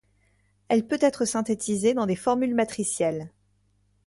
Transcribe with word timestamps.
Elle 0.67 0.87
peut 0.87 0.97
être 0.99 1.25
synthétisée 1.25 1.93
dans 1.93 2.07
des 2.07 2.15
formules 2.15 2.55
matricielles. 2.55 3.29